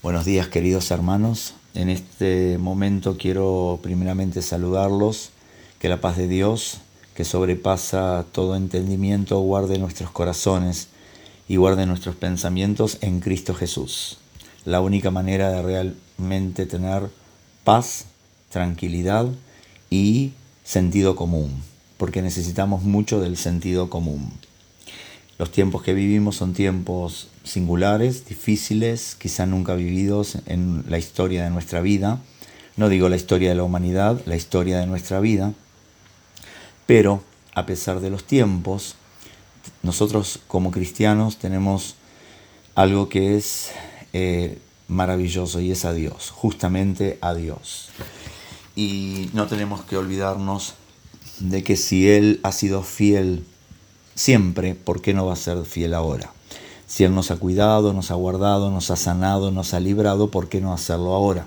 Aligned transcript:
Buenos 0.00 0.24
días 0.24 0.46
queridos 0.46 0.92
hermanos. 0.92 1.54
En 1.74 1.88
este 1.88 2.56
momento 2.56 3.16
quiero 3.18 3.80
primeramente 3.82 4.42
saludarlos, 4.42 5.30
que 5.80 5.88
la 5.88 6.00
paz 6.00 6.16
de 6.16 6.28
Dios, 6.28 6.78
que 7.16 7.24
sobrepasa 7.24 8.24
todo 8.30 8.54
entendimiento, 8.54 9.40
guarde 9.40 9.76
nuestros 9.80 10.12
corazones 10.12 10.86
y 11.48 11.56
guarde 11.56 11.84
nuestros 11.84 12.14
pensamientos 12.14 12.98
en 13.00 13.18
Cristo 13.18 13.54
Jesús. 13.54 14.18
La 14.64 14.80
única 14.80 15.10
manera 15.10 15.50
de 15.50 15.62
realmente 15.62 16.64
tener 16.64 17.10
paz, 17.64 18.04
tranquilidad 18.50 19.26
y 19.90 20.30
sentido 20.62 21.16
común, 21.16 21.60
porque 21.96 22.22
necesitamos 22.22 22.84
mucho 22.84 23.18
del 23.18 23.36
sentido 23.36 23.90
común. 23.90 24.30
Los 25.38 25.52
tiempos 25.52 25.84
que 25.84 25.94
vivimos 25.94 26.34
son 26.34 26.52
tiempos 26.52 27.28
singulares, 27.44 28.26
difíciles, 28.26 29.16
quizá 29.16 29.46
nunca 29.46 29.76
vividos 29.76 30.38
en 30.46 30.84
la 30.88 30.98
historia 30.98 31.44
de 31.44 31.50
nuestra 31.50 31.80
vida. 31.80 32.20
No 32.76 32.88
digo 32.88 33.08
la 33.08 33.14
historia 33.14 33.50
de 33.50 33.54
la 33.54 33.62
humanidad, 33.62 34.20
la 34.26 34.34
historia 34.34 34.78
de 34.80 34.86
nuestra 34.86 35.20
vida. 35.20 35.52
Pero 36.86 37.22
a 37.54 37.66
pesar 37.66 38.00
de 38.00 38.10
los 38.10 38.24
tiempos, 38.24 38.96
nosotros 39.84 40.40
como 40.48 40.72
cristianos 40.72 41.36
tenemos 41.36 41.94
algo 42.74 43.08
que 43.08 43.36
es 43.36 43.70
eh, 44.12 44.58
maravilloso 44.88 45.60
y 45.60 45.70
es 45.70 45.84
a 45.84 45.92
Dios, 45.92 46.30
justamente 46.30 47.16
a 47.20 47.34
Dios. 47.34 47.90
Y 48.74 49.30
no 49.34 49.46
tenemos 49.46 49.82
que 49.82 49.96
olvidarnos 49.96 50.74
de 51.38 51.62
que 51.62 51.76
si 51.76 52.08
Él 52.08 52.40
ha 52.42 52.50
sido 52.50 52.82
fiel 52.82 53.44
siempre, 54.18 54.74
¿por 54.74 55.00
qué 55.00 55.14
no 55.14 55.26
va 55.26 55.34
a 55.34 55.36
ser 55.36 55.64
fiel 55.64 55.94
ahora? 55.94 56.32
Si 56.88 57.04
Él 57.04 57.14
nos 57.14 57.30
ha 57.30 57.36
cuidado, 57.36 57.92
nos 57.92 58.10
ha 58.10 58.14
guardado, 58.14 58.70
nos 58.70 58.90
ha 58.90 58.96
sanado, 58.96 59.52
nos 59.52 59.74
ha 59.74 59.80
librado, 59.80 60.30
¿por 60.30 60.48
qué 60.48 60.60
no 60.60 60.72
hacerlo 60.72 61.14
ahora? 61.14 61.46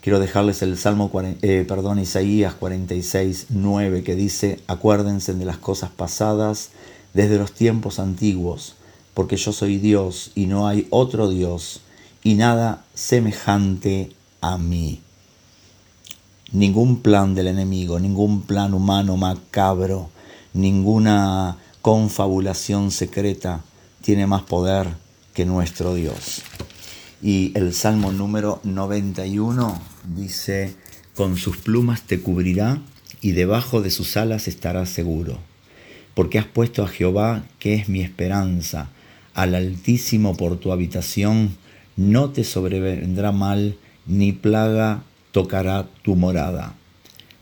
Quiero 0.00 0.20
dejarles 0.20 0.62
el 0.62 0.78
Salmo, 0.78 1.10
eh, 1.42 1.64
perdón, 1.66 1.98
Isaías 1.98 2.54
46, 2.54 3.46
9, 3.48 4.04
que 4.04 4.14
dice, 4.14 4.60
acuérdense 4.68 5.34
de 5.34 5.44
las 5.44 5.58
cosas 5.58 5.90
pasadas 5.90 6.70
desde 7.12 7.38
los 7.38 7.52
tiempos 7.52 7.98
antiguos, 7.98 8.76
porque 9.12 9.36
yo 9.36 9.52
soy 9.52 9.78
Dios 9.78 10.30
y 10.36 10.46
no 10.46 10.68
hay 10.68 10.86
otro 10.90 11.28
Dios 11.28 11.80
y 12.22 12.34
nada 12.34 12.84
semejante 12.94 14.12
a 14.40 14.58
mí. 14.58 15.00
Ningún 16.52 17.00
plan 17.00 17.34
del 17.34 17.48
enemigo, 17.48 17.98
ningún 17.98 18.42
plan 18.42 18.74
humano 18.74 19.16
macabro, 19.16 20.10
ninguna 20.52 21.58
confabulación 21.84 22.90
secreta 22.90 23.62
tiene 24.00 24.26
más 24.26 24.40
poder 24.44 24.88
que 25.34 25.44
nuestro 25.44 25.94
Dios. 25.94 26.40
Y 27.22 27.52
el 27.54 27.74
Salmo 27.74 28.10
número 28.10 28.58
91 28.64 29.82
dice, 30.16 30.74
con 31.14 31.36
sus 31.36 31.58
plumas 31.58 32.00
te 32.00 32.22
cubrirá 32.22 32.80
y 33.20 33.32
debajo 33.32 33.82
de 33.82 33.90
sus 33.90 34.16
alas 34.16 34.48
estarás 34.48 34.88
seguro, 34.88 35.40
porque 36.14 36.38
has 36.38 36.46
puesto 36.46 36.82
a 36.82 36.88
Jehová, 36.88 37.44
que 37.58 37.74
es 37.74 37.90
mi 37.90 38.00
esperanza, 38.00 38.88
al 39.34 39.54
Altísimo 39.54 40.38
por 40.38 40.56
tu 40.56 40.72
habitación, 40.72 41.54
no 41.98 42.30
te 42.30 42.44
sobrevendrá 42.44 43.30
mal, 43.30 43.76
ni 44.06 44.32
plaga 44.32 45.02
tocará 45.32 45.86
tu 46.00 46.16
morada. 46.16 46.76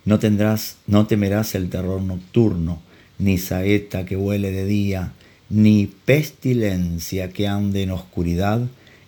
No 0.04 0.18
tendrás, 0.18 0.78
no 0.88 1.06
temerás 1.06 1.54
el 1.54 1.70
terror 1.70 2.02
nocturno, 2.02 2.82
ni 3.22 3.38
saeta 3.38 4.04
que 4.04 4.16
huele 4.16 4.50
de 4.50 4.66
día, 4.66 5.12
ni 5.48 5.86
pestilencia 5.86 7.30
que 7.30 7.46
ande 7.46 7.82
en 7.82 7.92
oscuridad, 7.92 8.60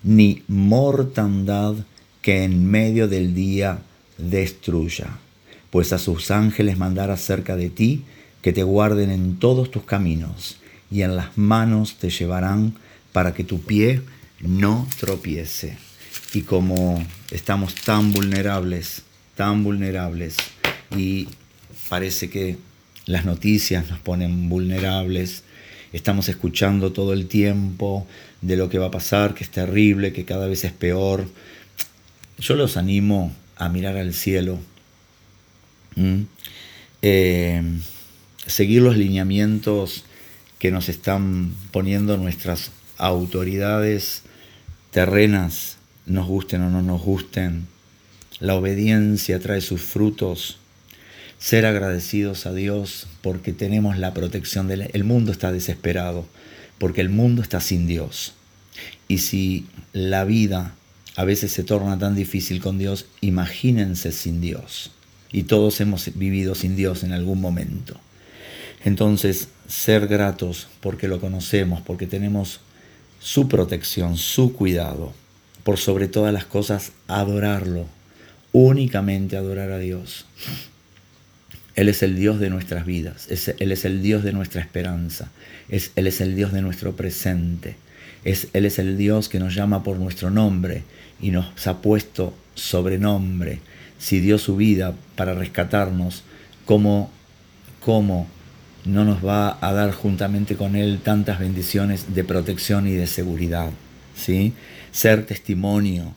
ni 0.05 0.43
mortandad 0.47 1.75
que 2.23 2.45
en 2.45 2.71
medio 2.71 3.09
del 3.09 3.35
día 3.35 3.81
destruya. 4.17 5.19
Pues 5.71 5.93
a 5.93 5.99
sus 5.99 6.31
ángeles 6.31 6.79
mandará 6.79 7.17
cerca 7.17 7.57
de 7.57 7.71
ti, 7.71 8.05
que 8.41 8.53
te 8.53 8.63
guarden 8.63 9.11
en 9.11 9.39
todos 9.39 9.71
tus 9.71 9.83
caminos, 9.83 10.59
y 10.91 11.03
en 11.03 11.17
las 11.17 11.37
manos 11.37 11.97
te 11.97 12.11
llevarán 12.11 12.75
para 13.13 13.35
que 13.35 13.43
tu 13.43 13.63
pie 13.63 14.03
no 14.41 14.87
tropiece. 15.01 15.77
Y 16.35 16.43
como 16.43 17.05
estamos 17.33 17.75
tan 17.75 18.13
vulnerables, 18.13 19.03
tan 19.35 19.65
vulnerables, 19.65 20.37
y 20.97 21.27
parece 21.89 22.31
que 22.31 22.59
las 23.07 23.25
noticias 23.25 23.89
nos 23.91 23.99
ponen 24.01 24.49
vulnerables, 24.49 25.43
estamos 25.93 26.29
escuchando 26.29 26.93
todo 26.93 27.13
el 27.13 27.27
tiempo 27.27 28.07
de 28.41 28.57
lo 28.57 28.69
que 28.69 28.79
va 28.79 28.87
a 28.87 28.91
pasar, 28.91 29.35
que 29.35 29.45
es 29.45 29.51
terrible, 29.51 30.13
que 30.13 30.25
cada 30.25 30.47
vez 30.47 30.65
es 30.65 30.73
peor. 30.73 31.29
Yo 32.39 32.55
los 32.57 32.77
animo 32.77 33.33
a 33.57 33.69
mirar 33.69 33.97
al 33.97 34.15
cielo, 34.15 34.59
eh, 37.03 37.63
seguir 38.47 38.83
los 38.83 38.97
lineamientos 38.97 40.05
que 40.59 40.71
nos 40.71 40.89
están 40.89 41.55
poniendo 41.71 42.17
nuestras 42.17 42.73
autoridades 42.97 44.23
terrenas, 44.91 45.77
nos 46.07 46.27
gusten 46.27 46.63
o 46.63 46.71
no 46.71 46.83
nos 46.83 47.03
gusten. 47.03 47.67
La 48.41 48.55
obediencia 48.55 49.39
trae 49.39 49.61
sus 49.61 49.81
frutos 49.81 50.59
ser 51.39 51.67
agradecidos 51.67 52.47
a 52.47 52.53
Dios 52.53 53.07
porque 53.23 53.53
tenemos 53.53 53.99
la 53.99 54.15
protección 54.15 54.69
del 54.69 54.91
el 54.93 55.05
mundo 55.05 55.33
está 55.33 55.53
desesperado, 55.53 56.27
porque 56.79 57.01
el 57.01 57.11
mundo 57.11 57.43
está 57.43 57.61
sin 57.61 57.87
Dios. 57.87 58.35
Y 59.09 59.19
si 59.19 59.67
la 59.93 60.25
vida 60.25 60.75
a 61.17 61.25
veces 61.25 61.53
se 61.53 61.63
torna 61.63 61.99
tan 61.99 62.15
difícil 62.15 62.61
con 62.61 62.79
Dios, 62.79 63.07
imagínense 63.21 64.11
sin 64.13 64.41
Dios. 64.41 64.91
Y 65.31 65.45
todos 65.45 65.81
hemos 65.81 66.17
vivido 66.17 66.55
sin 66.55 66.77
Dios 66.77 67.03
en 67.03 67.13
algún 67.13 67.41
momento. 67.41 68.01
Entonces, 68.85 69.49
ser 69.69 70.07
gratos 70.07 70.69
porque 70.81 71.09
lo 71.09 71.21
conocemos, 71.21 71.81
porque 71.81 72.07
tenemos 72.07 72.61
su 73.21 73.49
protección, 73.49 74.17
su 74.17 74.53
cuidado. 74.53 75.13
Por 75.63 75.79
sobre 75.79 76.09
todas 76.09 76.33
las 76.33 76.45
cosas, 76.45 76.93
adorarlo. 77.09 77.87
Únicamente 78.53 79.37
adorar 79.37 79.71
a 79.73 79.79
Dios. 79.79 80.27
Él 81.75 81.89
es 81.89 82.03
el 82.03 82.17
Dios 82.17 82.39
de 82.39 82.51
nuestras 82.51 82.87
vidas, 82.87 83.29
Él 83.59 83.73
es 83.73 83.85
el 83.85 84.01
Dios 84.01 84.23
de 84.23 84.33
nuestra 84.33 84.61
esperanza, 84.61 85.31
Él 85.69 86.07
es 86.07 86.21
el 86.21 86.37
Dios 86.37 86.53
de 86.53 86.63
nuestro 86.63 86.95
presente, 86.95 87.77
Él 88.25 88.65
es 88.65 88.79
el 88.79 88.97
Dios 88.97 89.29
que 89.29 89.41
nos 89.41 89.55
llama 89.55 89.83
por 89.83 89.99
nuestro 89.99 90.31
nombre 90.31 90.85
y 91.21 91.31
nos 91.31 91.67
ha 91.67 91.83
puesto 91.83 92.35
sobrenombre. 92.55 93.61
Si 93.99 94.21
dio 94.21 94.39
su 94.39 94.57
vida 94.57 94.95
para 95.17 95.35
rescatarnos, 95.35 96.23
¿cómo, 96.65 97.11
cómo 97.81 98.29
no 98.85 99.05
nos 99.05 99.25
va 99.25 99.59
a 99.61 99.73
dar 99.73 99.93
juntamente 99.93 100.57
con 100.57 100.77
Él 100.77 101.01
tantas 101.03 101.41
bendiciones 101.41 102.15
de 102.15 102.23
protección 102.23 102.87
y 102.87 102.93
de 102.93 103.09
seguridad? 103.09 103.71
¿sí? 104.15 104.53
Ser 104.93 105.27
testimonio, 105.27 106.15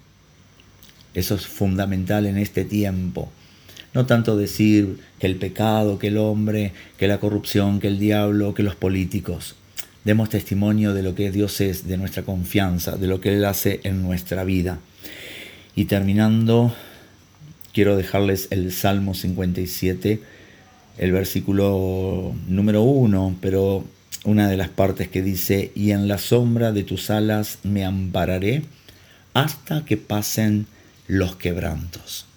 eso 1.16 1.34
es 1.34 1.48
fundamental 1.48 2.28
en 2.28 2.38
este 2.38 2.64
tiempo 2.64 3.32
no 3.98 4.06
tanto 4.06 4.38
decir 4.38 5.00
que 5.18 5.26
el 5.26 5.38
pecado, 5.38 5.98
que 5.98 6.10
el 6.10 6.18
hombre, 6.20 6.72
que 7.00 7.08
la 7.08 7.20
corrupción, 7.20 7.80
que 7.80 7.88
el 7.88 7.98
diablo, 7.98 8.54
que 8.54 8.62
los 8.62 8.76
políticos. 8.76 9.56
Demos 10.04 10.30
testimonio 10.30 10.94
de 10.94 11.02
lo 11.02 11.16
que 11.16 11.32
Dios 11.32 11.60
es, 11.62 11.88
de 11.88 11.98
nuestra 11.98 12.22
confianza, 12.22 12.96
de 12.96 13.08
lo 13.08 13.20
que 13.20 13.34
Él 13.34 13.44
hace 13.44 13.80
en 13.86 14.04
nuestra 14.04 14.44
vida. 14.44 14.78
Y 15.76 15.86
terminando, 15.86 16.76
quiero 17.74 17.98
dejarles 17.98 18.50
el 18.52 18.72
Salmo 18.72 19.16
57, 19.16 20.22
el 21.00 21.12
versículo 21.12 22.36
número 22.48 22.84
uno, 22.84 23.36
pero 23.42 23.84
una 24.26 24.48
de 24.48 24.58
las 24.58 24.70
partes 24.70 25.08
que 25.08 25.24
dice, 25.24 25.72
y 25.74 25.90
en 25.90 26.08
la 26.08 26.20
sombra 26.20 26.72
de 26.72 26.84
tus 26.84 27.10
alas 27.10 27.58
me 27.64 27.84
ampararé 27.84 28.62
hasta 29.34 29.86
que 29.86 29.98
pasen 29.98 30.68
los 31.08 31.36
quebrantos. 31.36 32.28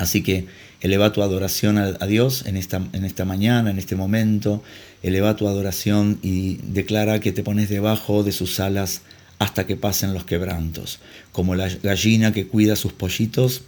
Así 0.00 0.22
que 0.22 0.46
eleva 0.80 1.12
tu 1.12 1.22
adoración 1.22 1.78
a, 1.78 2.06
Dios 2.06 2.44
en 2.46 2.56
esta, 2.56 2.82
en 2.92 3.04
esta 3.04 3.24
mañana, 3.24 3.70
en 3.70 3.78
este 3.78 3.96
momento. 3.96 4.62
Eleva 5.02 5.36
tu 5.36 5.48
adoración 5.48 6.18
y 6.22 6.56
declara 6.62 7.20
que 7.20 7.32
te 7.32 7.42
pones 7.42 7.68
debajo 7.68 8.22
de 8.22 8.32
sus 8.32 8.60
alas 8.60 9.02
hasta 9.38 9.66
que 9.66 9.76
pasen 9.76 10.14
los 10.14 10.24
quebrantos. 10.24 11.00
Como 11.32 11.54
la 11.54 11.68
gallina 11.68 12.32
que 12.32 12.46
cuida 12.46 12.76
sus 12.76 12.92
pollitos, 12.92 13.62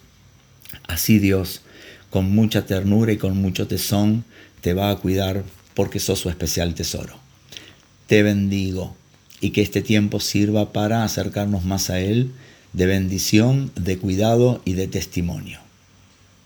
así 0.86 1.18
Dios, 1.18 1.62
con 2.10 2.34
mucha 2.34 2.66
ternura 2.66 3.12
y 3.12 3.16
con 3.16 3.36
mucho 3.38 3.66
tesón, 3.66 4.24
te 4.60 4.74
va 4.74 4.90
a 4.90 4.96
cuidar 4.96 5.44
porque 5.74 6.00
sos 6.00 6.18
su 6.18 6.28
especial 6.28 6.74
tesoro. 6.74 7.16
Te 8.06 8.22
bendigo 8.22 8.96
y 9.40 9.50
que 9.50 9.62
este 9.62 9.82
tiempo 9.82 10.20
sirva 10.20 10.72
para 10.72 11.04
acercarnos 11.04 11.64
más 11.64 11.90
a 11.90 12.00
Él 12.00 12.32
de 12.72 12.86
bendición, 12.86 13.70
de 13.74 13.98
cuidado 13.98 14.62
y 14.64 14.74
de 14.74 14.86
testimonio. 14.86 15.60